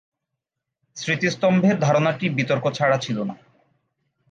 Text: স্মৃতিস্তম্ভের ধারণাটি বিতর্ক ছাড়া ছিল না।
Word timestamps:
স্মৃতিস্তম্ভের 0.97 1.75
ধারণাটি 1.79 2.25
বিতর্ক 2.29 2.65
ছাড়া 2.71 2.97
ছিল 2.97 3.17
না। 3.23 3.35